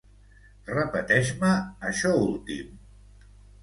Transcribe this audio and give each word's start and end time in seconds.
Repeteix-me 0.75 1.53
això 1.93 2.17
últim. 2.27 2.77